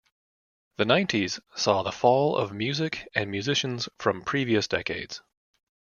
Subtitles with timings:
[0.77, 5.21] The nineties saw the fall of music and musicians from previous decades.